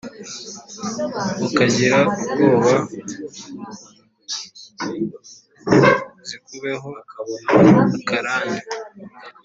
[1.45, 1.99] ukagira
[2.31, 2.73] ubwoba,
[6.27, 6.89] zikubeho
[7.97, 8.61] akarande